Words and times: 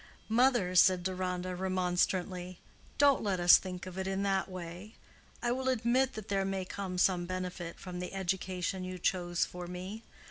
"Mother," 0.29 0.73
said 0.73 1.03
Deronda, 1.03 1.55
remonstrantly, 1.55 2.57
"don't 2.97 3.21
let 3.21 3.39
us 3.39 3.57
think 3.59 3.85
of 3.85 3.99
it 3.99 4.07
in 4.07 4.23
that 4.23 4.49
way. 4.49 4.95
I 5.43 5.51
will 5.51 5.69
admit 5.69 6.13
that 6.13 6.27
there 6.27 6.43
may 6.43 6.65
come 6.65 6.97
some 6.97 7.27
benefit 7.27 7.79
from 7.79 7.99
the 7.99 8.15
education 8.15 8.83
you 8.83 8.97
chose 8.97 9.45
for 9.45 9.67
me. 9.67 10.01